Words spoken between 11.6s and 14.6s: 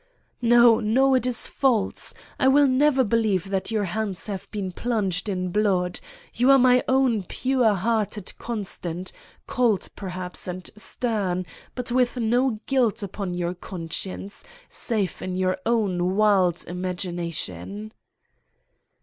but with no guilt upon your conscience,